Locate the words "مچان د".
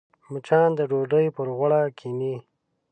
0.31-0.79